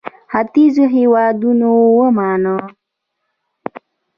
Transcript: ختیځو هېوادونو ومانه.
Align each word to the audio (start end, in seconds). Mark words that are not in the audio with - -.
ختیځو 0.31 0.85
هېوادونو 0.95 1.69
ومانه. 1.97 2.55